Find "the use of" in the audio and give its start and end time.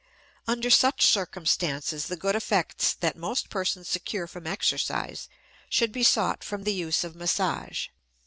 6.63-7.15